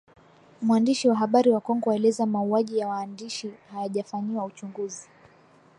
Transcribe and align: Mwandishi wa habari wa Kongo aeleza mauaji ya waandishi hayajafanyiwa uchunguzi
Mwandishi 0.61 1.09
wa 1.09 1.15
habari 1.15 1.49
wa 1.49 1.61
Kongo 1.61 1.91
aeleza 1.91 2.25
mauaji 2.25 2.77
ya 2.77 2.87
waandishi 2.87 3.53
hayajafanyiwa 3.73 4.45
uchunguzi 4.45 5.09